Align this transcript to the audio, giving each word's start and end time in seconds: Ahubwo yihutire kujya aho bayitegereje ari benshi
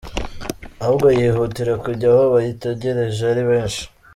Ahubwo 0.81 1.07
yihutire 1.17 1.73
kujya 1.83 2.07
aho 2.13 2.23
bayitegereje 2.33 3.21
ari 3.31 3.43
benshi 3.49 3.83